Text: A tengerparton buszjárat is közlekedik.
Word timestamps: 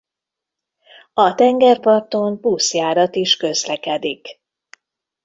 A 1.13 1.35
tengerparton 1.35 2.37
buszjárat 2.39 3.15
is 3.15 3.37
közlekedik. 3.37 4.27